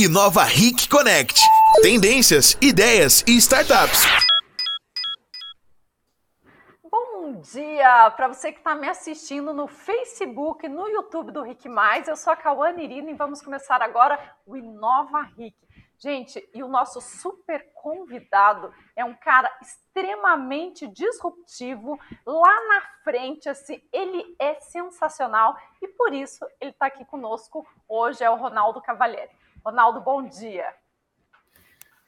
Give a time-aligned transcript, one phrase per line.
[0.00, 1.40] Inova Ric Connect.
[1.82, 4.04] Tendências, ideias e startups.
[6.88, 12.06] Bom dia para você que está me assistindo no Facebook, no YouTube do Ric Mais.
[12.06, 15.56] Eu sou a Cauane Irina e vamos começar agora o Inova Ric.
[15.98, 23.82] Gente, e o nosso super convidado é um cara extremamente disruptivo lá na frente, assim,
[23.92, 29.32] ele é sensacional e por isso ele está aqui conosco hoje é o Ronaldo Cavalieri.
[29.68, 30.64] Ronaldo, bom dia.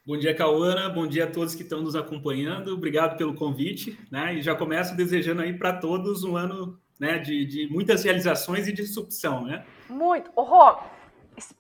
[0.07, 0.89] Bom dia, Cauana.
[0.89, 2.73] Bom dia a todos que estão nos acompanhando.
[2.73, 4.33] Obrigado pelo convite, né?
[4.33, 8.73] E já começo desejando aí para todos um ano né, de, de, muitas realizações e
[8.73, 9.67] disrupção, né?
[9.91, 10.31] Muito.
[10.35, 10.79] Ô, Rô,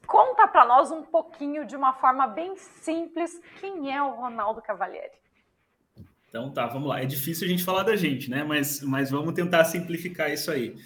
[0.07, 5.13] conta para nós um pouquinho, de uma forma bem simples, quem é o Ronaldo Cavalieri.
[6.31, 7.03] Então tá, vamos lá.
[7.03, 8.43] É difícil a gente falar da gente, né?
[8.43, 10.77] Mas, mas vamos tentar simplificar isso aí.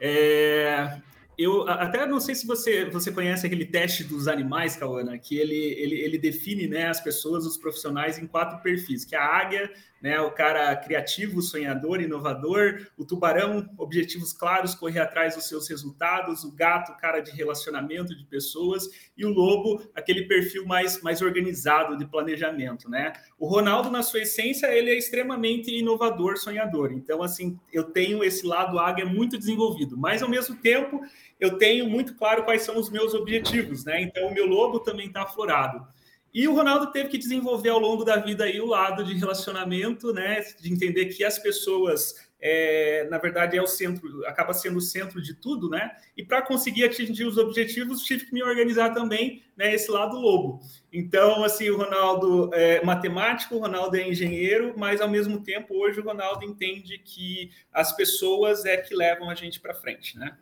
[0.00, 1.00] É,
[1.38, 5.54] eu até não sei se você, você conhece aquele teste dos animais, Cauana, que ele,
[5.54, 9.72] ele, ele define né, as pessoas, os profissionais, em quatro perfis, que é a águia,
[10.02, 16.44] né, o cara criativo, sonhador, inovador, o tubarão, objetivos claros, correr atrás dos seus resultados,
[16.44, 21.96] o gato, cara de relacionamento de pessoas, e o lobo, aquele perfil mais, mais organizado
[21.96, 23.12] de planejamento, né?
[23.40, 26.92] O Ronaldo, na sua essência, ele é extremamente inovador, sonhador.
[26.92, 31.00] Então, assim, eu tenho esse lado águia muito desenvolvido, mas ao mesmo tempo
[31.40, 34.02] eu tenho muito claro quais são os meus objetivos, né?
[34.02, 35.86] Então, o meu lobo também está aflorado.
[36.34, 40.12] E o Ronaldo teve que desenvolver ao longo da vida aí o lado de relacionamento,
[40.12, 40.42] né?
[40.60, 45.20] De entender que as pessoas, é, na verdade, é o centro, acaba sendo o centro
[45.20, 45.96] de tudo, né?
[46.16, 49.74] E para conseguir atingir os objetivos, tive que me organizar também, né?
[49.74, 50.60] Esse lado lobo.
[50.92, 56.00] Então, assim, o Ronaldo é matemático, o Ronaldo é engenheiro, mas ao mesmo tempo, hoje
[56.00, 60.36] o Ronaldo entende que as pessoas é que levam a gente para frente, né?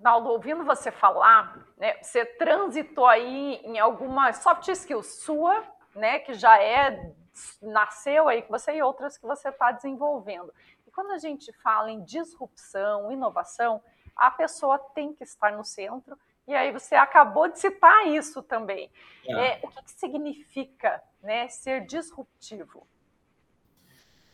[0.00, 6.34] Naldo, ouvindo você falar, né, você transitou aí em alguma soft skill sua, né, que
[6.34, 7.12] já é
[7.62, 10.52] nasceu aí com você e outras que você está desenvolvendo.
[10.98, 13.80] Quando a gente fala em disrupção, inovação,
[14.16, 16.18] a pessoa tem que estar no centro.
[16.44, 18.90] E aí você acabou de citar isso também.
[19.24, 19.32] É.
[19.32, 22.84] É, o que, que significa né, ser disruptivo?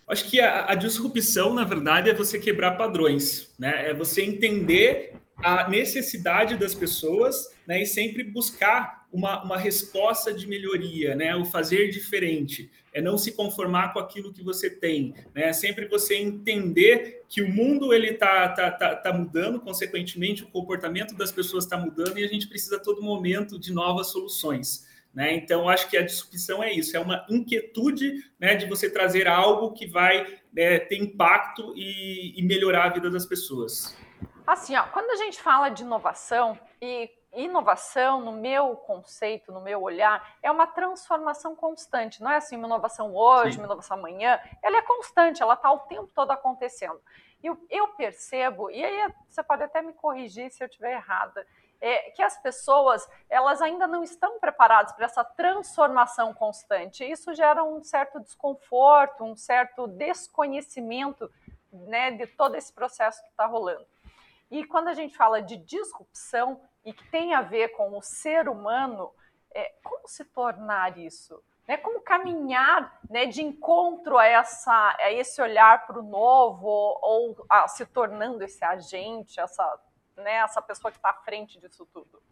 [0.09, 3.91] Acho que a, a, disrupção, na verdade, é você quebrar padrões, né?
[3.91, 10.45] É você entender a necessidade das pessoas né, e sempre buscar uma, uma resposta de
[10.45, 15.53] melhoria, né, o fazer diferente, é não se conformar com aquilo que você tem, né,
[15.53, 21.15] sempre você entender que o mundo ele está tá, tá, tá mudando, consequentemente o comportamento
[21.15, 24.93] das pessoas está mudando e a gente precisa a todo momento de novas soluções.
[25.15, 25.33] Né?
[25.33, 29.71] Então, acho que a disrupção é isso, é uma inquietude né, de você trazer algo
[29.71, 33.97] que vai né, ter impacto e, e melhorar a vida das pessoas.
[34.45, 39.83] Assim, ó, quando a gente fala de inovação, e inovação, no meu conceito, no meu
[39.83, 42.22] olhar, é uma transformação constante.
[42.22, 43.61] Não é assim, uma inovação hoje, Sim.
[43.61, 44.41] uma inovação amanhã.
[44.62, 47.00] Ela é constante, ela está o tempo todo acontecendo.
[47.43, 51.47] E eu, eu, percebo, e aí você pode até me corrigir se eu estiver errada,
[51.81, 57.05] é, que as pessoas elas ainda não estão preparadas para essa transformação constante.
[57.05, 61.31] Isso gera um certo desconforto, um certo desconhecimento
[61.71, 63.87] né, de todo esse processo que está rolando.
[64.51, 68.49] E quando a gente fala de disrupção e que tem a ver com o ser
[68.49, 69.11] humano,
[69.55, 71.43] é, como se tornar isso?
[71.67, 71.77] Né?
[71.78, 77.67] Como caminhar né, de encontro a, essa, a esse olhar para o novo ou a,
[77.69, 79.81] se tornando esse agente, essa,
[80.17, 82.22] né, essa pessoa que está à frente disso tudo?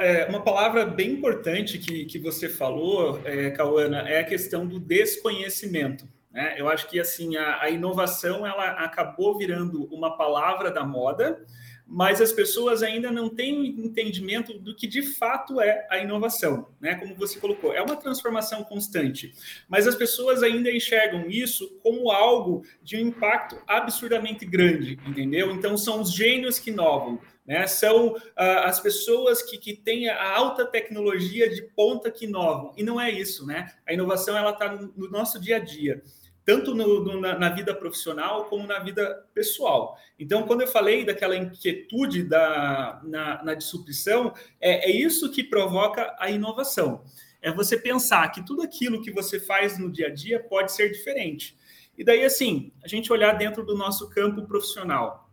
[0.00, 4.78] É, uma palavra bem importante que, que você falou, é, Cauana, é a questão do
[4.78, 6.06] desconhecimento.
[6.30, 6.54] Né?
[6.56, 11.44] Eu acho que assim a, a inovação ela acabou virando uma palavra da moda,
[11.86, 16.94] mas as pessoas ainda não têm entendimento do que de fato é a inovação, né?
[16.94, 19.34] Como você colocou, é uma transformação constante,
[19.68, 25.52] mas as pessoas ainda enxergam isso como algo de um impacto absurdamente grande, entendeu?
[25.52, 27.66] Então são os gênios que inovam, né?
[27.66, 28.20] São uh,
[28.64, 33.10] as pessoas que, que têm a alta tecnologia de ponta que inovam, e não é
[33.10, 33.70] isso, né?
[33.86, 36.02] A inovação ela está no, no nosso dia a dia
[36.44, 39.96] tanto no, no, na, na, vida profissional como na vida pessoal.
[40.18, 46.14] Então, quando eu falei daquela inquietude da, na, na disrupção, é, é isso que provoca
[46.18, 47.02] a inovação.
[47.40, 50.90] É você pensar que tudo aquilo que você faz no dia a dia pode ser
[50.90, 51.56] diferente.
[51.96, 55.30] E daí, assim, a gente olhar dentro do nosso campo profissional.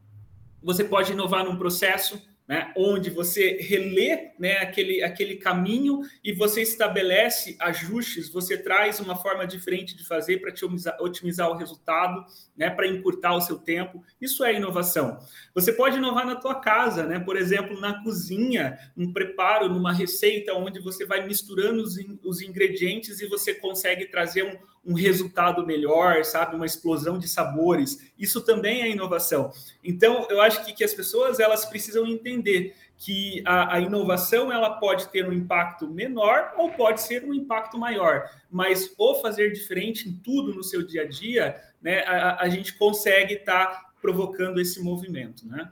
[0.64, 6.62] Você pode inovar num processo, né, onde você relê né, aquele, aquele caminho e você
[6.62, 12.26] estabelece ajustes, você traz uma forma diferente de fazer para te otimizar, otimizar, o resultado,
[12.58, 14.04] né, para encurtar o seu tempo.
[14.20, 15.20] Isso é inovação.
[15.54, 20.54] Você pode inovar na tua casa, né, por exemplo, na cozinha, um preparo, numa receita
[20.54, 26.26] onde você vai misturando os, os ingredientes e você consegue trazer um, um resultado melhor,
[26.26, 28.12] sabe, uma explosão de sabores.
[28.18, 29.52] Isso também é inovação.
[29.84, 34.80] Então, eu acho que, que as pessoas elas precisam entender que a, a, inovação ela
[34.80, 40.08] pode ter um impacto menor ou pode ser um impacto maior, mas o fazer diferente
[40.08, 44.60] em tudo no seu dia a dia, né, a, a gente consegue estar tá provocando
[44.60, 45.72] esse movimento, né?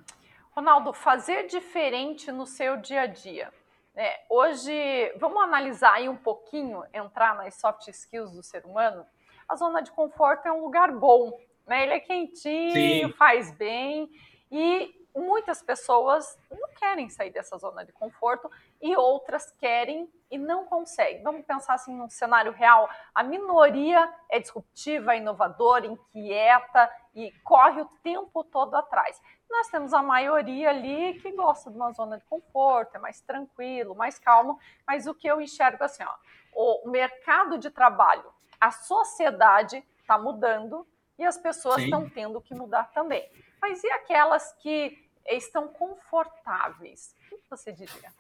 [0.52, 3.52] Ronaldo, fazer diferente no seu dia a dia.
[3.96, 9.06] É, hoje, vamos analisar aí um pouquinho, entrar nas soft skills do ser humano.
[9.48, 11.84] A zona de conforto é um lugar bom, né?
[11.84, 13.14] Ele é quentinho, Sim.
[13.14, 14.10] faz bem
[14.52, 18.50] e muitas pessoas não querem sair dessa zona de conforto
[18.82, 21.24] e outras querem e não conseguem.
[21.24, 27.90] Vamos pensar assim num cenário real: a minoria é disruptiva, inovadora, inquieta e corre o
[28.04, 29.20] tempo todo atrás.
[29.50, 33.96] Nós temos a maioria ali que gosta de uma zona de conforto, é mais tranquilo,
[33.96, 38.32] mais calmo, mas o que eu enxergo assim, ó, o mercado de trabalho,
[38.62, 40.86] a sociedade está mudando
[41.18, 43.28] e as pessoas estão tendo que mudar também.
[43.62, 44.98] Mas e aquelas que
[45.28, 47.16] estão confortáveis?
[47.32, 48.14] O que você diria?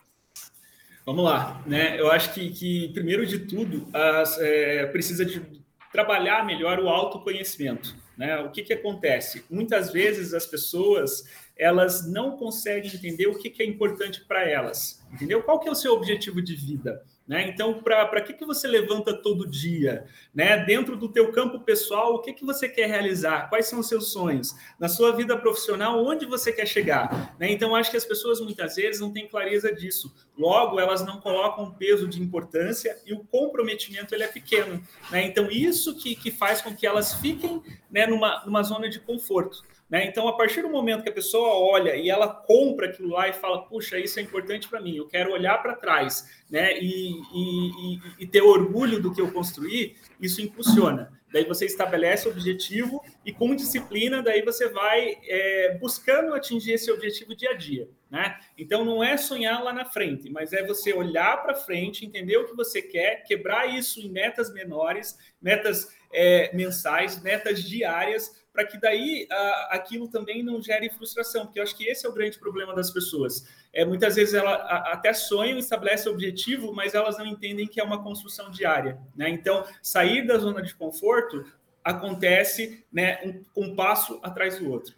[1.06, 2.00] Vamos lá, né?
[2.00, 5.59] Eu acho que, que primeiro de tudo, as, é, precisa de
[5.91, 7.95] trabalhar melhor o autoconhecimento.
[8.18, 8.38] Né?
[8.39, 9.45] O que, que acontece?
[9.50, 11.24] Muitas vezes as pessoas
[11.57, 15.06] elas não conseguem entender o que, que é importante para elas.
[15.12, 15.44] Entendeu?
[15.44, 17.03] Qual que é o seu objetivo de vida?
[17.30, 17.48] Né?
[17.48, 20.04] Então, para que, que você levanta todo dia?
[20.34, 20.66] Né?
[20.66, 23.50] Dentro do teu campo pessoal, o que, que você quer realizar?
[23.50, 24.56] Quais são os seus sonhos?
[24.80, 27.36] Na sua vida profissional, onde você quer chegar?
[27.40, 27.52] Né?
[27.52, 30.12] Então, acho que as pessoas muitas vezes não têm clareza disso.
[30.36, 34.82] Logo, elas não colocam um peso de importância e o comprometimento ele é pequeno.
[35.12, 35.24] Né?
[35.28, 37.62] Então, isso que, que faz com que elas fiquem
[37.92, 39.64] né, numa, numa zona de conforto.
[39.89, 40.06] Né?
[40.06, 43.33] Então, a partir do momento que a pessoa olha e ela compra aquilo lá e
[43.33, 46.80] fala, puxa, isso é importante para mim, eu quero olhar para trás né?
[46.80, 51.13] E, e, e, ter orgulho do que eu construí, isso impulsiona.
[51.31, 56.91] Daí você estabelece o objetivo e com disciplina, daí você vai é, buscando atingir esse
[56.91, 57.88] objetivo dia a dia.
[58.09, 58.36] Né?
[58.57, 62.47] Então não é sonhar lá na frente, mas é você olhar para frente, entender o
[62.47, 68.80] que você quer, quebrar isso em metas menores, metas é, mensais, metas diárias, para que
[68.80, 72.40] daí a, aquilo também não gere frustração, porque eu acho que esse é o grande
[72.40, 73.48] problema das pessoas.
[73.72, 77.84] É, muitas vezes ela a, até sonham, estabelece objetivo, mas elas não entendem que é
[77.84, 79.00] uma construção diária.
[79.16, 79.30] Né?
[79.30, 81.46] Então, sair da zona de conforto
[81.84, 83.19] acontece né,
[83.56, 84.94] um, um passo atrás do outro.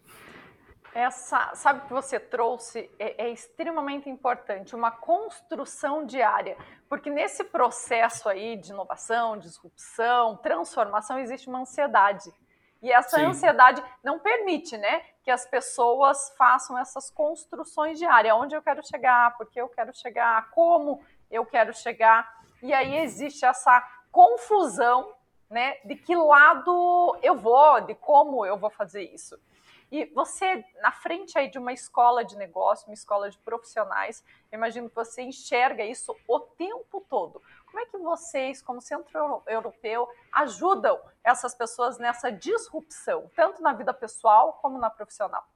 [0.93, 6.57] Essa, sabe que você trouxe é, é, extremamente importante, uma construção diária,
[6.89, 12.29] porque nesse processo aí de inovação, disrupção, transformação, existe uma ansiedade.
[12.81, 13.25] E essa Sim.
[13.25, 18.35] ansiedade não permite, né, que as pessoas façam essas construções diárias.
[18.35, 22.41] Onde eu quero chegar, porque eu quero chegar, como eu quero chegar.
[22.61, 23.81] E aí existe essa
[24.11, 25.13] confusão,
[25.49, 29.37] né, de que lado eu vou, de como eu vou fazer isso.
[29.91, 34.57] E você, na frente aí de uma escola de negócio, uma escola de profissionais, eu
[34.57, 37.41] imagino que você enxerga isso o tempo todo.
[37.71, 43.93] Como é que vocês, como Centro Europeu, ajudam essas pessoas nessa disrupção, tanto na vida
[43.93, 45.47] pessoal como na profissional?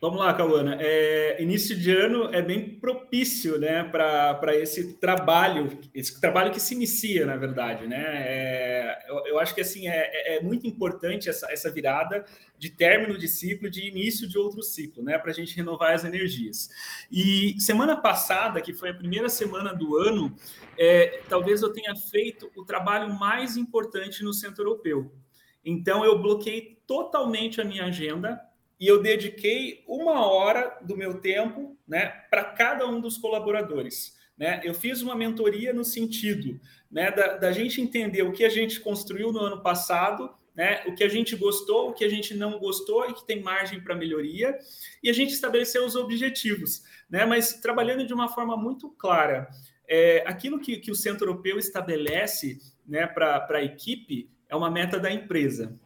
[0.00, 0.76] Vamos lá, Cauana.
[0.80, 6.72] É, início de ano é bem propício né, para esse trabalho, esse trabalho que se
[6.72, 7.84] inicia, na verdade.
[7.88, 8.04] Né?
[8.06, 12.24] É, eu, eu, acho que assim é, é, é muito importante essa, essa virada
[12.56, 16.04] de término de ciclo, de início de outro ciclo, né, para a gente renovar as
[16.04, 16.68] energias.
[17.10, 20.32] E semana passada, que foi a primeira semana do ano,
[20.78, 25.10] é, talvez eu tenha feito o trabalho mais importante no Centro Europeu.
[25.64, 28.47] Então, eu bloqueei totalmente a minha agenda
[28.80, 34.16] e eu dediquei uma hora do meu tempo né, para cada um dos colaboradores.
[34.36, 34.60] Né?
[34.62, 38.78] Eu fiz uma mentoria no sentido né, da, da, gente entender o que a gente
[38.78, 42.58] construiu no ano passado, né, o que a gente gostou, o que a gente não
[42.58, 44.56] gostou e que tem margem para melhoria,
[45.02, 49.48] e a gente estabeleceu os objetivos, né, mas trabalhando de uma forma muito clara.
[49.88, 54.98] É, aquilo que, que o Centro Europeu estabelece né, para a equipe é uma meta
[54.98, 55.78] da empresa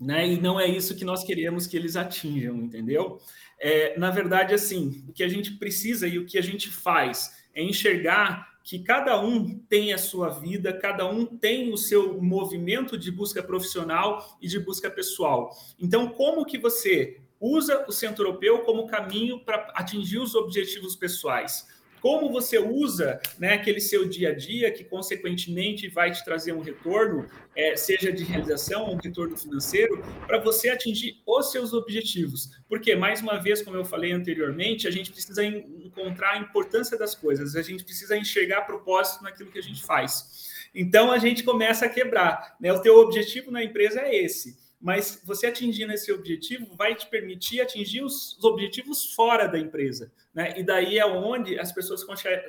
[0.00, 0.26] né?
[0.26, 3.20] E não é isso que nós queremos que eles atinjam, entendeu?
[3.58, 7.44] É, na verdade, assim, o que a gente precisa e o que a gente faz
[7.54, 12.96] é enxergar que cada um tem a sua vida, cada um tem o seu movimento
[12.96, 15.50] de busca profissional e de busca pessoal.
[15.78, 21.66] Então, como que você usa o centro europeu como caminho para atingir os objetivos pessoais
[22.00, 26.60] como você usa né, aquele seu dia a dia, que consequentemente vai te trazer um
[26.60, 32.50] retorno, é, seja de realização, um retorno financeiro, para você atingir os seus objetivos.
[32.68, 37.14] Porque, mais uma vez, como eu falei anteriormente, a gente precisa encontrar a importância das
[37.14, 40.48] coisas, a gente precisa enxergar propósito naquilo que a gente faz.
[40.74, 42.56] Então, a gente começa a quebrar.
[42.60, 42.72] Né?
[42.72, 47.60] O teu objetivo na empresa é esse mas você atingindo esse objetivo vai te permitir
[47.60, 50.10] atingir os, objetivos fora da empresa.
[50.32, 50.54] Né?
[50.58, 52.02] E daí é onde as pessoas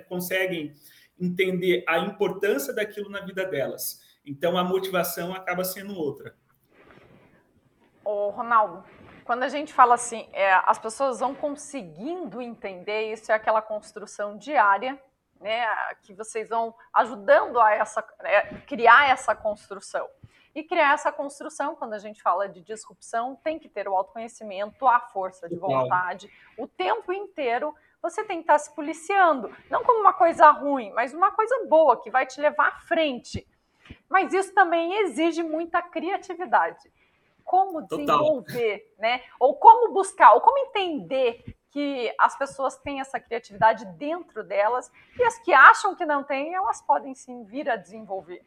[0.08, 0.74] conseguem
[1.20, 4.02] entender a importância daquilo na vida delas.
[4.26, 6.36] Então a motivação acaba sendo outra.
[8.04, 8.84] Ô, Ronaldo,
[9.26, 14.38] quando a gente fala assim, é, as pessoas vão conseguindo entender isso é aquela construção
[14.38, 15.00] diária,
[15.40, 15.66] né,
[16.04, 20.08] que vocês vão ajudando a essa, é, criar essa construção.
[20.54, 24.86] E criar essa construção, quando a gente fala de disrupção, tem que ter o autoconhecimento,
[24.86, 29.56] a força de vontade, o tempo inteiro você tem que estar se policiando.
[29.70, 33.48] Não como uma coisa ruim, mas uma coisa boa, que vai te levar à frente.
[34.10, 36.92] Mas isso também exige muita criatividade.
[37.44, 38.96] Como desenvolver, Total.
[39.00, 39.24] né?
[39.40, 45.24] Ou como buscar, ou como entender que as pessoas têm essa criatividade dentro delas e
[45.24, 48.46] as que acham que não têm, elas podem sim vir a desenvolver.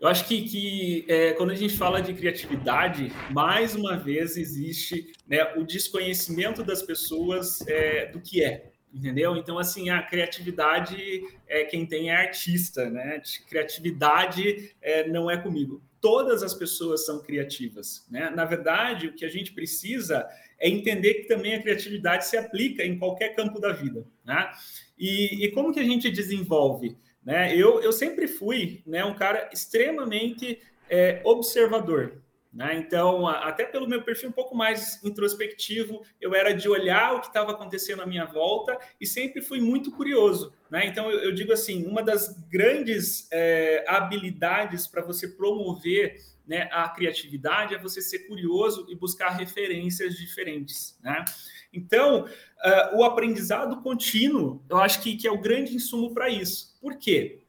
[0.00, 5.12] Eu acho que, que é, quando a gente fala de criatividade, mais uma vez existe
[5.28, 9.36] né, o desconhecimento das pessoas é, do que é, entendeu?
[9.36, 13.20] Então, assim, a criatividade é quem tem é artista, né?
[13.46, 15.82] Criatividade é, não é comigo.
[16.00, 18.30] Todas as pessoas são criativas, né?
[18.30, 20.26] Na verdade, o que a gente precisa
[20.58, 24.50] é entender que também a criatividade se aplica em qualquer campo da vida, né?
[24.98, 26.96] E, e como que a gente desenvolve?
[27.24, 27.56] Né?
[27.56, 32.20] Eu, eu sempre fui né, um cara extremamente é, observador.
[32.52, 32.74] Né?
[32.76, 37.28] Então, até pelo meu perfil um pouco mais introspectivo, eu era de olhar o que
[37.28, 40.52] estava acontecendo à minha volta e sempre fui muito curioso.
[40.68, 40.86] Né?
[40.86, 46.16] Então, eu, eu digo assim: uma das grandes é, habilidades para você promover
[46.50, 50.98] né, a criatividade é você ser curioso e buscar referências diferentes.
[51.00, 51.24] Né?
[51.72, 56.69] Então, uh, o aprendizado contínuo, eu acho que, que é o grande insumo para isso.
[56.80, 57.42] Por quê?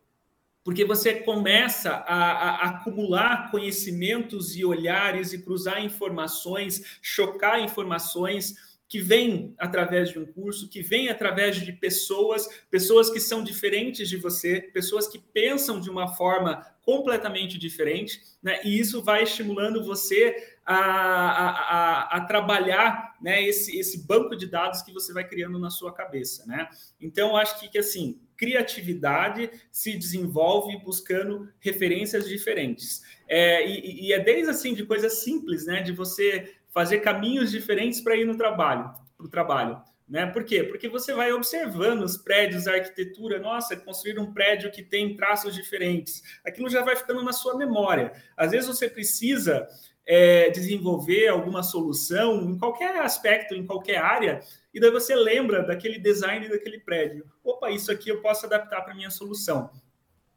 [0.63, 8.99] Porque você começa a, a, acumular conhecimentos e olhares e cruzar informações, chocar informações que
[8.99, 14.17] vêm através de um curso, que vêm através de pessoas, pessoas que são diferentes de
[14.17, 18.59] você, pessoas que pensam de uma forma completamente diferente, né?
[18.65, 24.45] E isso vai estimulando você a, a, a, a, trabalhar né, esse, esse banco de
[24.45, 26.67] dados que você vai criando na sua cabeça, né?
[26.99, 33.03] Então, acho que, que assim, criatividade se desenvolve buscando referências diferentes.
[33.27, 35.83] É, e, e, é desde assim de coisas simples, né?
[35.83, 39.79] De você fazer caminhos diferentes para ir no trabalho, para o trabalho.
[40.09, 40.25] Né?
[40.25, 40.63] Por quê?
[40.63, 45.53] Porque você vai observando os prédios, a arquitetura, nossa, construir um prédio que tem traços
[45.53, 46.23] diferentes.
[46.43, 48.11] Aquilo já vai ficando na sua memória.
[48.35, 49.67] Às vezes você precisa
[50.13, 54.41] é, desenvolver alguma solução em qualquer aspecto, em qualquer área,
[54.73, 57.25] e daí você lembra daquele design daquele prédio.
[57.41, 59.69] Opa, isso aqui eu posso adaptar para minha solução.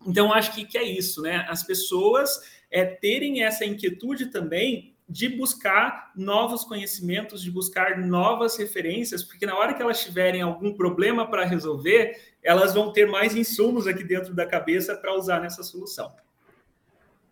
[0.07, 1.45] Então, acho que, que é isso, né?
[1.49, 2.41] As pessoas
[2.71, 9.59] é, terem essa inquietude também de buscar novos conhecimentos, de buscar novas referências, porque na
[9.59, 14.33] hora que elas tiverem algum problema para resolver, elas vão ter mais insumos aqui dentro
[14.35, 16.15] da cabeça para usar nessa solução.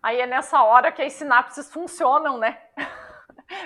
[0.03, 2.57] Aí é nessa hora que as sinapses funcionam, né?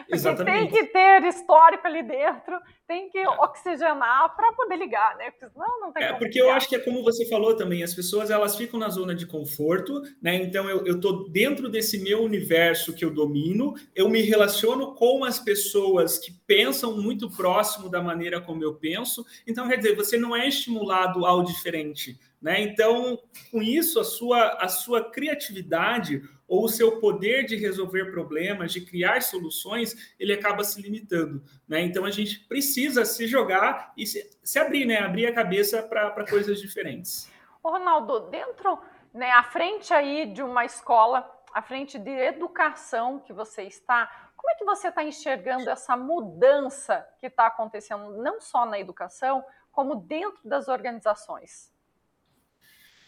[0.09, 0.71] Exatamente.
[0.71, 3.27] tem que ter histórico ali dentro, tem que é.
[3.27, 5.31] oxigenar para poder ligar, né?
[5.31, 6.45] Porque senão não tem É, porque ligar.
[6.45, 9.25] eu acho que é como você falou também, as pessoas elas ficam na zona de
[9.25, 10.35] conforto, né?
[10.35, 15.23] Então eu, eu tô dentro desse meu universo que eu domino, eu me relaciono com
[15.23, 19.25] as pessoas que pensam muito próximo da maneira como eu penso.
[19.45, 22.17] Então, quer dizer, você não é estimulado ao diferente.
[22.41, 22.61] Né?
[22.61, 23.19] Então,
[23.51, 28.81] com isso, a sua, a sua criatividade ou o seu poder de resolver problemas, de
[28.81, 31.43] criar soluções, ele acaba se limitando.
[31.67, 31.81] Né?
[31.81, 34.99] Então, a gente precisa se jogar e se, se abrir, né?
[34.99, 37.29] abrir a cabeça para coisas diferentes.
[37.61, 38.79] Ô, Ronaldo, dentro,
[39.13, 44.51] né, à frente aí de uma escola, à frente de educação que você está, como
[44.51, 49.95] é que você está enxergando essa mudança que está acontecendo, não só na educação, como
[49.95, 51.73] dentro das organizações?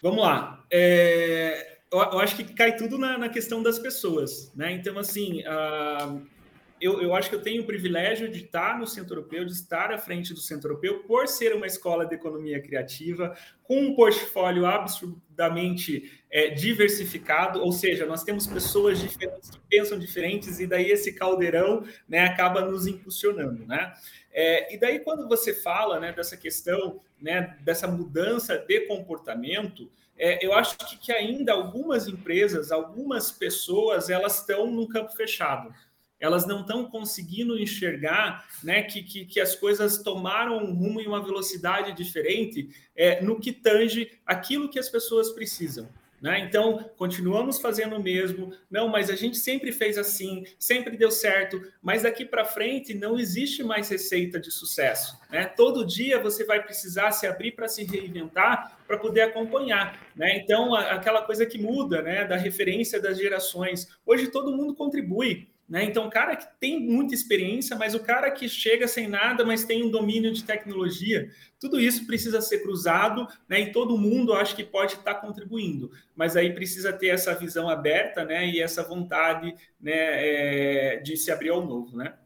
[0.02, 0.66] Vamos lá.
[0.72, 4.72] É, eu, eu, acho que cai tudo na, na, questão das pessoas, né?
[4.72, 6.18] Então, assim, a,
[6.82, 9.92] eu, eu acho que eu tenho o privilégio de estar no Centro Europeu, de estar
[9.92, 14.66] à frente do Centro Europeu, por ser uma escola de economia criativa, com um portfólio
[14.66, 21.14] absurdamente é, diversificado, ou seja, nós temos pessoas diferentes que pensam diferentes, e daí esse
[21.14, 23.66] caldeirão né, acaba nos impulsionando.
[23.66, 23.94] Né?
[24.32, 30.46] É, e daí, quando você fala né, dessa questão, né, dessa mudança de comportamento, é,
[30.46, 35.74] eu acho que, que ainda algumas empresas, algumas pessoas, elas estão num campo fechado
[36.20, 41.08] elas não estão conseguindo enxergar né, que, que, que, as coisas tomaram um rumo e
[41.08, 45.88] uma velocidade diferente é, no que tange aquilo que as pessoas precisam.
[46.22, 46.40] Né?
[46.42, 51.62] Então, continuamos fazendo o mesmo, não, mas a gente sempre fez assim, sempre deu certo,
[51.82, 55.18] mas daqui para frente não existe mais receita de sucesso.
[55.30, 55.46] Né?
[55.46, 59.98] Todo dia você vai precisar se abrir para se reinventar para poder acompanhar.
[60.16, 60.38] Né?
[60.38, 63.88] Então, aquela coisa que muda, né, da referência das gerações.
[64.06, 65.48] Hoje todo mundo contribui.
[65.70, 65.84] Né?
[65.84, 69.66] Então, o cara que tem muita experiência, mas o cara que chega sem nada, mas
[69.66, 73.60] tem um domínio de tecnologia, tudo isso precisa ser cruzado, né?
[73.60, 78.26] E todo mundo acho que pode estar contribuindo, mas aí precisa ter essa visão aberta,
[78.26, 78.48] né?
[78.48, 79.94] E essa vontade, né?
[79.94, 82.18] É, de se abrir ao novo, né?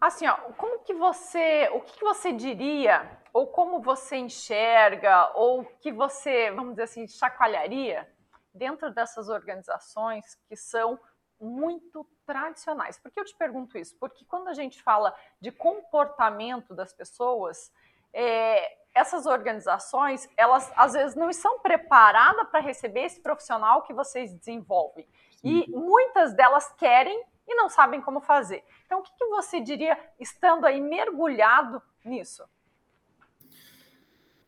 [0.00, 5.92] Assim, ó, como que você, o que você diria, ou como você enxerga, ou que
[5.92, 8.08] você, vamos dizer assim, chacoalharia
[8.52, 10.98] dentro dessas organizações que são
[11.40, 12.98] muito tradicionais.
[12.98, 13.96] Por que eu te pergunto isso?
[13.98, 17.72] Porque quando a gente fala de comportamento das pessoas,
[18.12, 24.32] é, essas organizações, elas às vezes não estão preparadas para receber esse profissional que vocês
[24.32, 25.06] desenvolvem.
[25.36, 25.64] Sim.
[25.66, 28.62] E muitas delas querem e não sabem como fazer.
[28.86, 32.44] Então, o que, que você diria estando aí mergulhado nisso?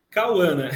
[0.09, 0.69] Cauana,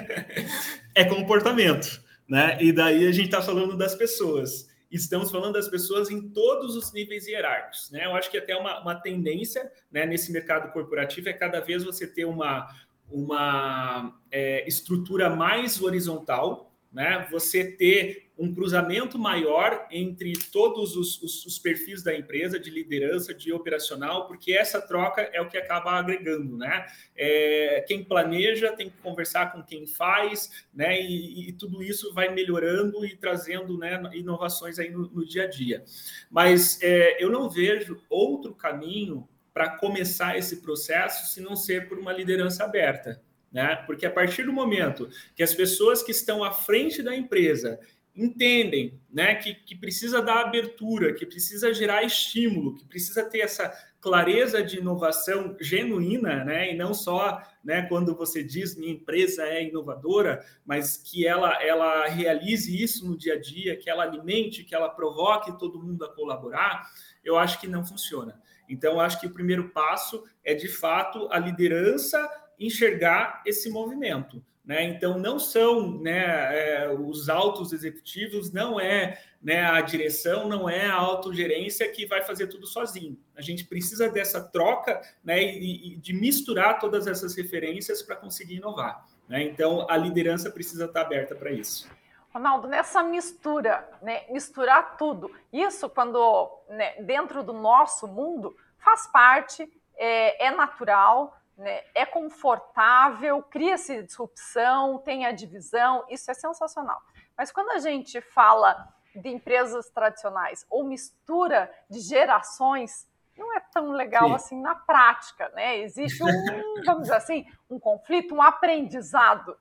[0.94, 2.58] é comportamento, né?
[2.60, 6.92] E daí a gente está falando das pessoas estamos falando das pessoas em todos os
[6.92, 7.90] níveis hierárquicos.
[7.90, 8.04] Né?
[8.04, 12.06] Eu acho que até uma, uma tendência né, nesse mercado corporativo é cada vez você
[12.06, 12.68] ter uma,
[13.10, 17.26] uma é, estrutura mais horizontal, né?
[17.30, 23.32] Você ter um cruzamento maior entre todos os, os, os, perfis da empresa, de liderança,
[23.32, 26.84] de operacional, porque essa troca é o que acaba agregando, né?
[27.16, 31.00] É, quem planeja tem que conversar com quem faz, né?
[31.00, 35.46] E, e tudo isso vai melhorando e trazendo né, inovações aí no, no dia a
[35.48, 35.84] dia.
[36.28, 41.96] Mas é, eu não vejo outro caminho para começar esse processo se não ser por
[41.96, 43.22] uma liderança aberta.
[43.52, 43.76] Né?
[43.86, 47.78] Porque a partir do momento que as pessoas que estão à frente da empresa
[48.14, 53.72] entendem né, que, que precisa dar abertura, que precisa gerar estímulo, que precisa ter essa
[54.00, 59.64] clareza de inovação genuína, né, e não só né, quando você diz minha empresa é
[59.64, 64.74] inovadora, mas que ela, ela realize isso no dia a dia, que ela alimente, que
[64.74, 66.90] ela provoque todo mundo a colaborar,
[67.24, 68.40] eu acho que não funciona.
[68.68, 74.42] Então, acho que o primeiro passo é, de fato, a liderança enxergar esse movimento.
[74.64, 74.84] Né?
[74.84, 80.86] Então, não são né, é, os altos executivos, não é né, a direção, não é
[80.86, 83.18] a autogerência que vai fazer tudo sozinho.
[83.36, 88.56] A gente precisa dessa troca né, e, e de misturar todas essas referências para conseguir
[88.56, 89.04] inovar.
[89.28, 89.42] Né?
[89.42, 91.90] Então, a liderança precisa estar aberta para isso.
[92.32, 99.70] Ronaldo, nessa mistura, né, misturar tudo, isso quando né, dentro do nosso mundo faz parte,
[99.96, 107.00] é, é natural, né, é confortável, cria-se disrupção, tem a divisão, isso é sensacional.
[107.36, 113.92] Mas quando a gente fala de empresas tradicionais ou mistura de gerações, não é tão
[113.92, 114.34] legal Sim.
[114.34, 115.78] assim na prática, né?
[115.78, 116.26] Existe um,
[116.84, 119.56] vamos dizer assim, um conflito, um aprendizado.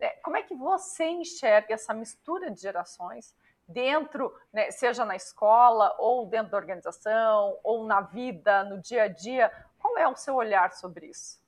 [0.00, 3.34] É, como é que você enxerga essa mistura de gerações
[3.66, 9.08] dentro, né, seja na escola ou dentro da organização ou na vida, no dia a
[9.08, 9.52] dia?
[9.84, 11.38] Qual é o seu olhar sobre isso?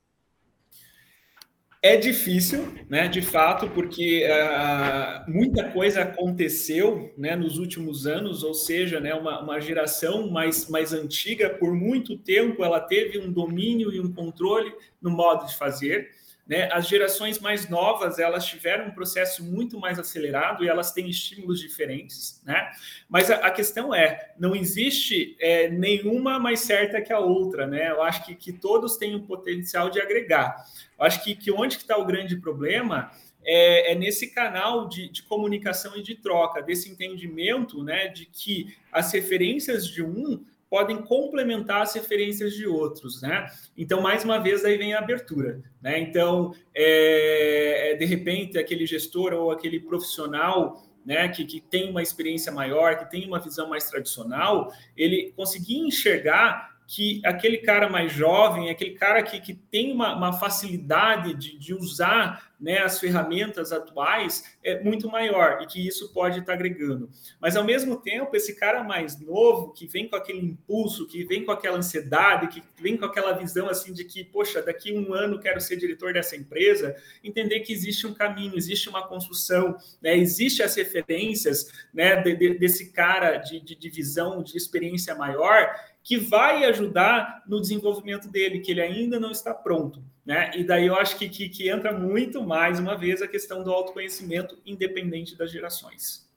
[1.81, 8.53] É difícil, né, de fato, porque uh, muita coisa aconteceu né, nos últimos anos, ou
[8.53, 13.91] seja, né, uma, uma geração mais, mais antiga, por muito tempo, ela teve um domínio
[13.91, 14.71] e um controle
[15.01, 16.11] no modo de fazer.
[16.47, 16.69] Né?
[16.71, 21.59] As gerações mais novas elas tiveram um processo muito mais acelerado e elas têm estímulos
[21.59, 22.71] diferentes, né?
[23.09, 27.89] Mas a, a questão é, não existe é, nenhuma mais certa que a outra, né?
[27.89, 30.55] Eu acho que, que todos têm um potencial de agregar.
[30.97, 33.11] Eu acho que, que onde está o grande problema
[33.43, 38.75] é, é, nesse canal de, de, comunicação e de troca, desse entendimento, né, de que
[38.91, 43.47] as referências de um podem complementar as referências de outros, né?
[43.77, 45.99] Então, mais uma vez, aí vem a abertura, né?
[45.99, 52.51] Então, é, de repente, aquele gestor ou aquele profissional né, que, que tem uma experiência
[52.51, 58.69] maior, que tem uma visão mais tradicional, ele conseguir enxergar que aquele cara mais jovem,
[58.69, 64.57] aquele cara que, que tem uma, uma facilidade de, de usar né, as ferramentas atuais
[64.63, 67.09] é muito maior e que isso pode estar agregando.
[67.39, 71.45] Mas, ao mesmo tempo, esse cara mais novo, que vem com aquele impulso, que vem
[71.45, 75.39] com aquela ansiedade, que vem com aquela visão assim de que, poxa, daqui um ano
[75.39, 80.63] quero ser diretor dessa empresa, entender que existe um caminho, existe uma construção, né, existe
[80.63, 85.69] as referências né, de, de, desse cara de, de, de visão, de experiência maior,
[86.03, 90.01] que vai ajudar no desenvolvimento dele, que ele ainda não está pronto.
[90.27, 90.51] Né?
[90.55, 93.71] E daí eu acho que, que, que entra muito mais uma vez a questão do
[93.71, 96.29] autoconhecimento independente das gerações.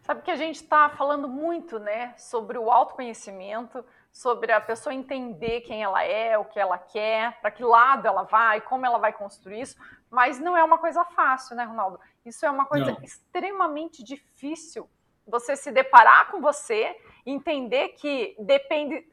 [0.00, 5.60] Sabe que a gente está falando muito né, sobre o autoconhecimento, sobre a pessoa entender
[5.60, 9.12] quem ela é, o que ela quer, para que lado ela vai, como ela vai
[9.12, 9.76] construir isso,
[10.08, 12.00] mas não é uma coisa fácil, né, Ronaldo?
[12.24, 13.02] Isso é uma coisa não.
[13.02, 14.88] extremamente difícil.
[15.26, 19.06] Você se deparar com você entender que depende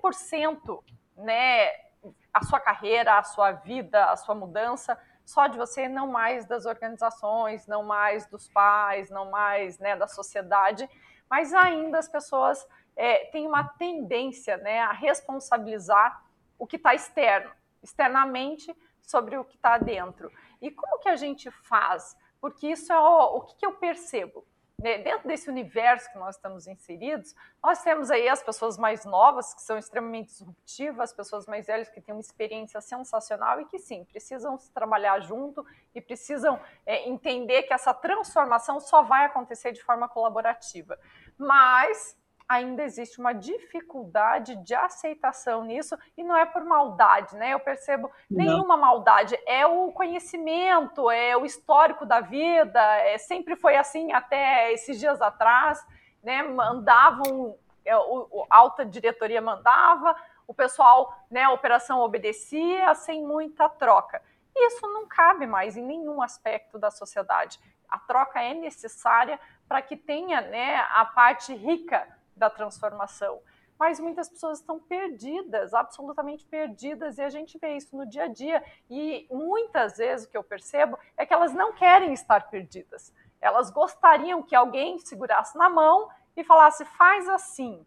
[0.00, 0.80] 100%,
[1.16, 1.87] né,
[2.32, 6.64] a sua carreira, a sua vida, a sua mudança, só de você, não mais das
[6.64, 10.88] organizações, não mais dos pais, não mais né, da sociedade,
[11.28, 16.24] mas ainda as pessoas é, têm uma tendência né, a responsabilizar
[16.58, 17.50] o que está externo,
[17.82, 20.32] externamente sobre o que está dentro.
[20.60, 22.16] E como que a gente faz?
[22.40, 24.46] Porque isso é o, o que, que eu percebo
[24.78, 29.60] dentro desse universo que nós estamos inseridos, nós temos aí as pessoas mais novas, que
[29.60, 34.04] são extremamente disruptivas, as pessoas mais velhas que têm uma experiência sensacional e que sim,
[34.04, 39.82] precisam se trabalhar junto e precisam é, entender que essa transformação só vai acontecer de
[39.82, 40.98] forma colaborativa.
[41.36, 42.17] Mas
[42.48, 47.52] ainda existe uma dificuldade de aceitação nisso e não é por maldade, né?
[47.52, 48.80] Eu percebo nenhuma não.
[48.80, 54.98] maldade, é o conhecimento, é o histórico da vida, é, sempre foi assim até esses
[54.98, 55.86] dias atrás,
[56.22, 56.42] né?
[56.42, 63.68] Mandavam, é, o, a alta diretoria mandava, o pessoal, né, a operação obedecia sem muita
[63.68, 64.22] troca.
[64.56, 67.60] Isso não cabe mais em nenhum aspecto da sociedade.
[67.86, 72.08] A troca é necessária para que tenha né, a parte rica
[72.38, 73.40] da transformação.
[73.78, 78.28] Mas muitas pessoas estão perdidas, absolutamente perdidas, e a gente vê isso no dia a
[78.28, 78.64] dia.
[78.90, 83.14] E muitas vezes o que eu percebo é que elas não querem estar perdidas.
[83.40, 87.86] Elas gostariam que alguém segurasse na mão e falasse, faz assim.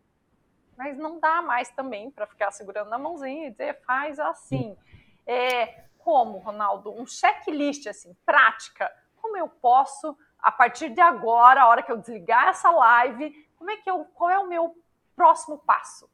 [0.77, 4.77] Mas não dá mais também para ficar segurando na mãozinha e dizer, faz assim.
[5.27, 6.91] É, como, Ronaldo?
[6.93, 8.91] Um checklist, assim, prática.
[9.21, 13.69] Como eu posso, a partir de agora, a hora que eu desligar essa live, como
[13.69, 14.73] é que eu, qual é o meu
[15.15, 16.09] próximo passo?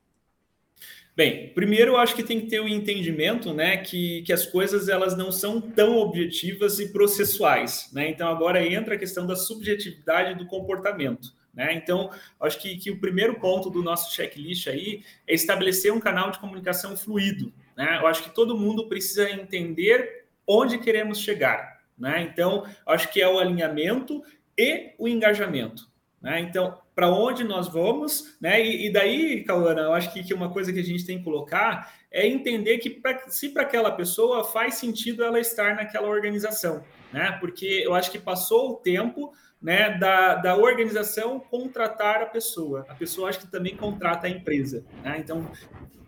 [1.16, 4.46] Bem, primeiro eu acho que tem que ter o um entendimento, né, que, que as
[4.46, 8.10] coisas elas não são tão objetivas e processuais, né?
[8.10, 11.74] Então agora entra a questão da subjetividade do comportamento, né?
[11.74, 16.30] Então acho que, que o primeiro ponto do nosso checklist aí é estabelecer um canal
[16.30, 17.98] de comunicação fluido, né?
[18.02, 22.22] Eu acho que todo mundo precisa entender onde queremos chegar, né?
[22.30, 24.22] Então acho que é o alinhamento
[24.56, 25.90] e o engajamento,
[26.22, 26.42] né?
[26.42, 28.60] Então para onde nós vamos, né?
[28.60, 31.24] E, e daí, Cauana, eu acho que, que uma coisa que a gente tem que
[31.24, 36.84] colocar é entender que pra, se para aquela pessoa faz sentido ela estar naquela organização,
[37.14, 37.38] né?
[37.40, 39.32] Porque eu acho que passou o tempo
[39.62, 42.84] né, da, da organização contratar a pessoa.
[42.90, 44.84] A pessoa acho que também contrata a empresa.
[45.04, 45.18] Né?
[45.20, 45.48] Então,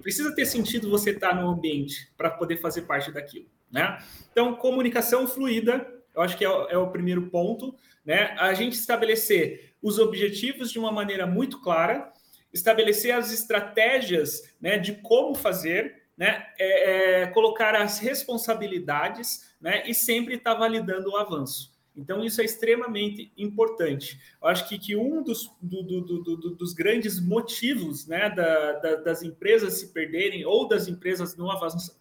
[0.02, 3.46] precisa ter sentido você estar no ambiente para poder fazer parte daquilo.
[3.72, 3.96] Né?
[4.32, 7.76] Então, comunicação fluida, eu acho que é, é o primeiro ponto.
[8.04, 8.36] Né?
[8.40, 12.12] A gente estabelecer os objetivos de uma maneira muito clara,
[12.54, 19.94] estabelecer as estratégias né, de como fazer, né, é, é, colocar as responsabilidades né, e
[19.94, 21.78] sempre estar tá validando o avanço.
[21.96, 24.20] Então, isso é extremamente importante.
[24.42, 28.96] Eu acho que, que um dos, do, do, do, dos grandes motivos né, da, da,
[28.96, 31.50] das empresas se perderem ou das empresas não,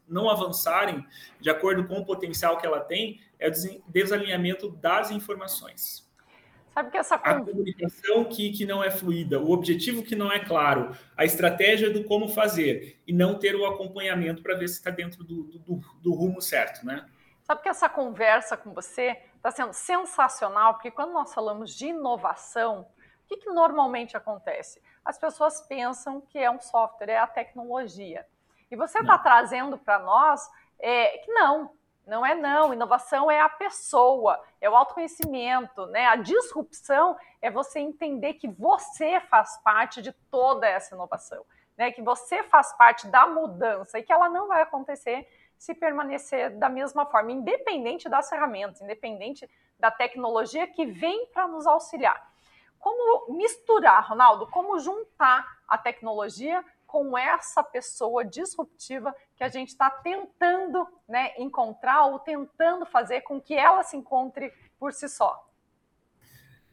[0.09, 1.05] não avançarem
[1.41, 3.53] de acordo com o potencial que ela tem é o
[3.89, 6.08] desalinhamento das informações.
[6.79, 10.39] Sabe que essa a comunicação que, que não é fluida, o objetivo que não é
[10.39, 14.89] claro, a estratégia do como fazer e não ter o acompanhamento para ver se está
[14.89, 17.05] dentro do, do, do, rumo certo, né?
[17.43, 22.83] Sabe que essa conversa com você está sendo sensacional, porque quando nós falamos de inovação,
[23.25, 24.81] o que, que normalmente acontece?
[25.05, 28.25] As pessoas pensam que é um software, é a tecnologia.
[28.71, 31.73] E você está trazendo para nós é, que não,
[32.09, 36.07] não é não, inovação é a pessoa, é o autoconhecimento, né?
[36.07, 41.45] A disrupção é você entender que você faz parte de toda essa inovação,
[41.77, 41.93] né?
[41.93, 46.71] Que você faz parte da mudança e que ela não vai acontecer se permanecer da
[46.71, 52.27] mesma forma, independente das ferramentas, independente da tecnologia que vem para nos auxiliar.
[52.79, 59.91] Como misturar, Ronaldo, como juntar a tecnologia com essa pessoa disruptiva que a gente está
[59.91, 65.48] tentando né, encontrar ou tentando fazer com que ela se encontre por si só?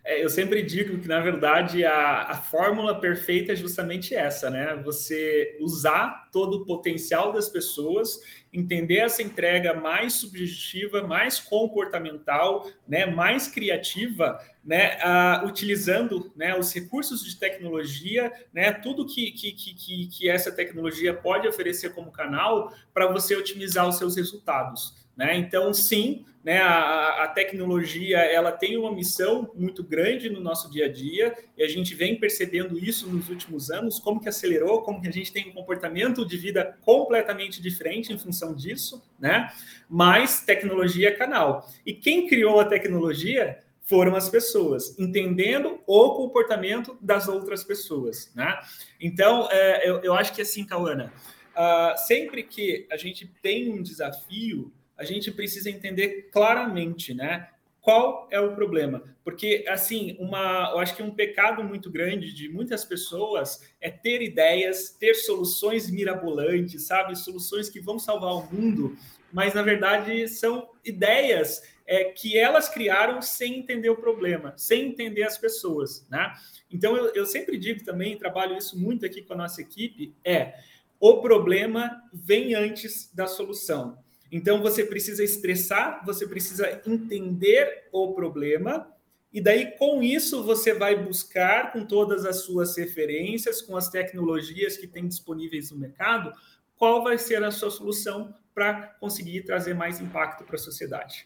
[0.07, 4.75] É, eu sempre digo que, na verdade, a, a fórmula perfeita é justamente essa, né?
[4.85, 8.21] Você usar todo o potencial das pessoas,
[8.53, 13.07] entender essa entrega mais subjetiva, mais comportamental, né?
[13.07, 14.97] mais criativa, né?
[14.97, 16.55] Uh, utilizando né?
[16.55, 18.71] os recursos de tecnologia, né?
[18.71, 23.97] tudo que, que, que, que essa tecnologia pode oferecer como canal para você otimizar os
[23.97, 25.04] seus resultados.
[25.15, 25.37] Né?
[25.37, 30.85] Então, sim, né, a, a, tecnologia ela tem uma missão muito grande no nosso dia
[30.85, 35.01] a dia e a gente vem percebendo isso nos últimos anos, como que acelerou, como
[35.01, 39.51] que a gente tem um comportamento de vida completamente diferente em função disso, né?
[39.89, 41.67] Mas tecnologia é canal.
[41.83, 48.59] E quem criou a tecnologia foram as pessoas, entendendo o comportamento das outras pessoas, né?
[49.01, 51.11] Então, é, eu, eu acho que assim, Cauana,
[51.55, 57.49] uh, sempre que a gente tem um desafio, a gente precisa entender claramente, né?
[57.81, 59.03] Qual é o problema?
[59.23, 64.23] Porque, assim, uma, eu acho que um pecado muito grande de muitas pessoas é ter
[64.23, 67.15] ideias, ter soluções mirabolantes, sabe?
[67.15, 68.97] Soluções que vão salvar o mundo,
[69.31, 75.21] mas na verdade são ideias é, que elas criaram sem entender o problema, sem entender
[75.21, 76.33] as pessoas, né?
[76.71, 80.55] Então, eu, eu sempre digo também, trabalho isso muito aqui com a nossa equipe, é
[80.99, 84.03] o problema vem antes da solução.
[84.35, 88.85] Então você precisa estressar, você precisa entender o problema,
[89.31, 94.75] e daí com isso você vai buscar com todas as suas referências, com as tecnologias
[94.75, 96.33] que tem disponíveis no mercado,
[96.75, 101.25] qual vai ser a sua solução para conseguir trazer mais impacto para a sociedade.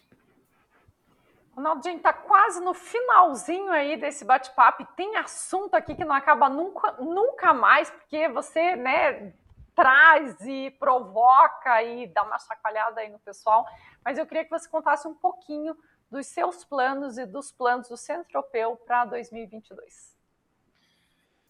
[1.82, 4.86] Gente está quase no finalzinho aí desse bate-papo.
[4.96, 9.32] Tem assunto aqui que não acaba nunca, nunca mais, porque você né,
[9.80, 13.66] traz e provoca e dá uma chacoalhada aí no pessoal.
[14.04, 15.74] Mas eu queria que você contasse um pouquinho
[16.10, 20.14] dos seus planos e dos planos do Centro Europeu para 2022.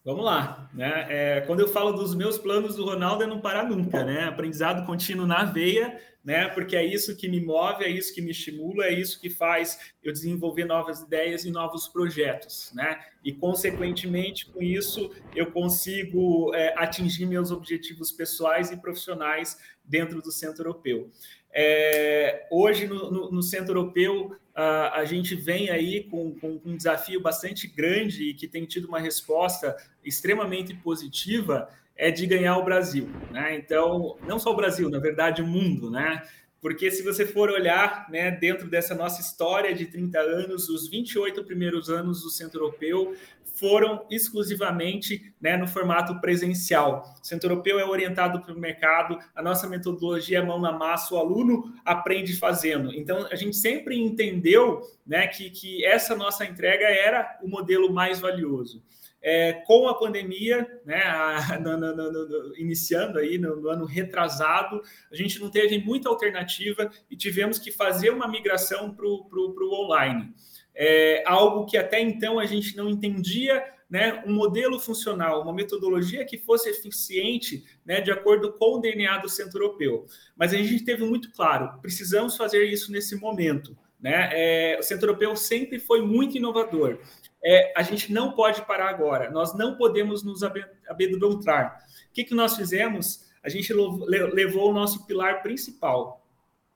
[0.03, 1.05] Vamos lá, né?
[1.09, 4.23] É, quando eu falo dos meus planos do Ronaldo é não parar nunca, né?
[4.23, 6.47] Aprendizado contínuo na veia, né?
[6.49, 9.93] Porque é isso que me move, é isso que me estimula, é isso que faz
[10.03, 12.99] eu desenvolver novas ideias e novos projetos, né?
[13.23, 20.31] E consequentemente com isso eu consigo é, atingir meus objetivos pessoais e profissionais dentro do
[20.31, 21.11] Centro Europeu.
[21.53, 26.69] É, hoje, no, no, no, Centro Europeu, a, a gente vem aí com, com, com,
[26.69, 31.67] um desafio bastante grande e que tem tido uma resposta extremamente positiva,
[32.01, 33.07] é de ganhar o Brasil.
[33.29, 33.55] Né?
[33.55, 35.89] Então, não só o Brasil, na verdade, o mundo.
[35.91, 36.21] Né?
[36.61, 41.43] porque se você for olhar né, dentro dessa nossa história de 30 anos, os 28
[41.43, 43.15] primeiros anos do Centro Europeu
[43.55, 47.15] foram exclusivamente né, no formato presencial.
[47.21, 51.15] O Centro Europeu é orientado para o mercado, a nossa metodologia é mão na massa,
[51.15, 52.93] o aluno aprende fazendo.
[52.93, 58.19] Então, a gente sempre entendeu né, que, que essa nossa entrega era o modelo mais
[58.19, 58.83] valioso.
[59.23, 64.81] É, com a pandemia, né, a, no, no, no, iniciando aí no, ano retrasado,
[65.11, 70.33] a gente não teve muita alternativa e tivemos que fazer uma migração para o online.
[70.73, 76.25] É, algo que até então a gente não entendia, né, um modelo funcional, uma metodologia
[76.25, 80.05] que fosse eficiente, né, de acordo com o DNA do Centro Europeu.
[80.35, 83.77] Mas a gente teve muito claro, precisamos fazer isso nesse momento.
[84.01, 84.29] Né?
[84.31, 86.97] É, o Centro Europeu sempre foi muito inovador
[87.43, 90.41] é, a gente não pode parar agora, nós não podemos nos
[90.87, 91.83] amedrontar.
[92.09, 93.29] O que, que nós fizemos?
[93.43, 96.21] A gente levou o nosso pilar principal,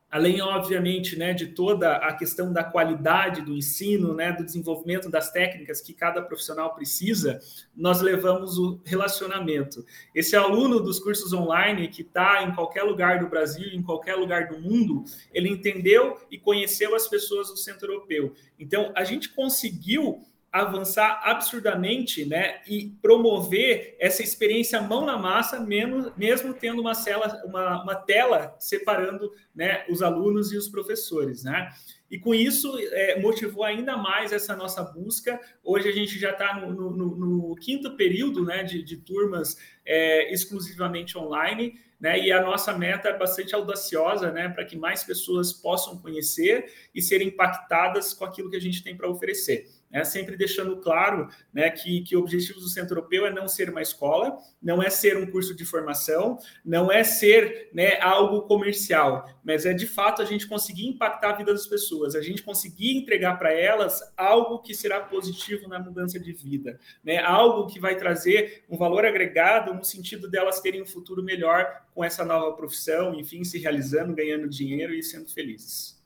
[0.10, 5.32] além, obviamente, né, de toda a questão da qualidade do ensino, né, do desenvolvimento das
[5.32, 7.40] técnicas que cada profissional precisa,
[7.76, 9.86] nós levamos o relacionamento.
[10.16, 14.48] Esse aluno dos cursos online que está em qualquer lugar do Brasil, em qualquer lugar
[14.48, 18.34] do mundo, ele entendeu e conheceu as pessoas do Centro Europeu.
[18.58, 20.24] Então, a gente conseguiu
[20.62, 27.44] avançar absurdamente né, e promover essa experiência mão na massa, mesmo, mesmo tendo uma, cela,
[27.44, 31.44] uma, uma tela separando né, os alunos e os professores.
[31.44, 31.70] Né?
[32.10, 35.42] E com isso é, motivou ainda mais essa nossa busca.
[35.62, 40.32] Hoje a gente já está no, no, no, quinto período né, de, de turmas é,
[40.34, 41.78] exclusivamente online.
[42.00, 46.72] Né, e a nossa meta é bastante audaciosa, né, para que mais pessoas possam conhecer
[46.94, 49.70] e serem impactadas com aquilo que a gente tem para oferecer.
[49.96, 53.70] Né, sempre deixando claro né, que, que o objetivo do Centro Europeu é não ser
[53.70, 59.26] uma escola, não é ser um curso de formação, não é ser né, algo comercial,
[59.42, 62.98] mas é de fato a gente conseguir impactar a vida das pessoas, a gente conseguir
[62.98, 67.96] entregar para elas algo que será positivo na mudança de vida, né, algo que vai
[67.96, 73.16] trazer um valor agregado no sentido delas terem um futuro melhor com essa nova profissão,
[73.16, 76.04] enfim, se realizando, ganhando dinheiro e sendo felizes.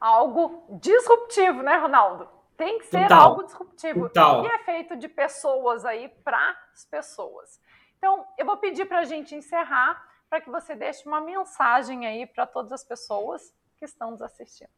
[0.00, 2.41] Algo disruptivo, né, Ronaldo?
[2.62, 3.20] Tem que ser Total.
[3.20, 4.08] algo disruptivo.
[4.08, 4.44] Total.
[4.44, 7.60] E é feito de pessoas aí para as pessoas.
[7.98, 12.24] Então, eu vou pedir para a gente encerrar, para que você deixe uma mensagem aí
[12.24, 14.70] para todas as pessoas que estão nos assistindo.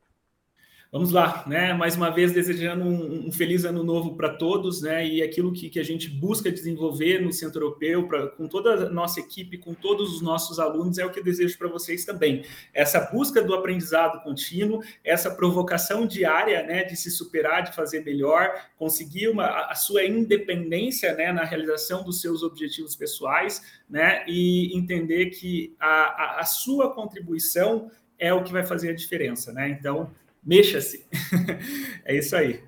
[0.92, 1.72] Vamos lá, né?
[1.72, 5.04] Mais uma vez desejando um, um feliz ano novo para todos, né?
[5.04, 8.90] E aquilo que, que, a gente busca desenvolver no Centro Europeu, pra, com toda a
[8.90, 12.44] nossa equipe, com todos os nossos alunos, é o que eu desejo para vocês também.
[12.72, 16.84] Essa busca do aprendizado contínuo, essa provocação diária, né?
[16.84, 21.32] De se superar, de fazer melhor, conseguir uma, a sua independência, né?
[21.32, 24.24] Na realização dos seus objetivos pessoais, né?
[24.28, 29.52] E entender que a, a, a sua contribuição é o que vai fazer a diferença,
[29.52, 29.68] né?
[29.68, 30.12] Então
[30.44, 31.08] mexa-se.
[32.04, 32.62] é isso aí.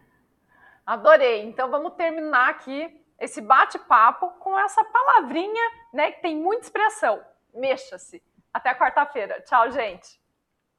[0.84, 1.44] Adorei.
[1.44, 7.20] Então vamos terminar aqui esse bate-papo com essa palavrinha, né, que tem muita expressão.
[7.54, 8.22] Mexa-se.
[8.52, 9.40] Até quarta-feira.
[9.42, 10.20] Tchau, gente.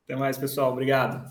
[0.04, 0.72] Até mais, pessoal.
[0.72, 1.26] Obrigado.